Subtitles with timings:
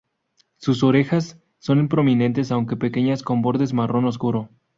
[0.57, 4.49] Sus orejas son prominentes, aunque pequeñas, con bordes marrón obscuro.